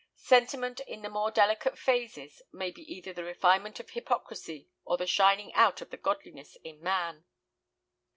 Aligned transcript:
Sentiment 0.15 0.79
in 0.87 1.03
the 1.03 1.09
more 1.11 1.29
delicate 1.29 1.77
phases 1.77 2.41
may 2.51 2.71
be 2.71 2.81
either 2.91 3.13
the 3.13 3.23
refinement 3.23 3.79
of 3.79 3.91
hypocrisy 3.91 4.67
or 4.83 4.97
the 4.97 5.05
shining 5.05 5.53
out 5.53 5.79
of 5.79 5.91
the 5.91 5.95
godliness 5.97 6.57
in 6.63 6.81
man. 6.81 7.23